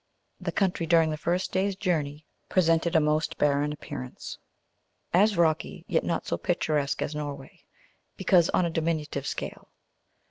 The 0.39 0.51
country 0.51 0.87
during 0.87 1.11
the 1.11 1.15
first 1.15 1.51
day's 1.51 1.75
journey 1.75 2.25
presented 2.49 2.95
a 2.95 2.99
most 2.99 3.37
barren 3.37 3.71
appearance, 3.71 4.39
as 5.13 5.37
rocky, 5.37 5.85
yet 5.87 6.03
not 6.03 6.25
so 6.25 6.39
picturesque 6.39 7.03
as 7.03 7.13
Norway, 7.13 7.59
because 8.17 8.49
on 8.49 8.65
a 8.65 8.71
diminutive 8.71 9.27
scale. 9.27 9.69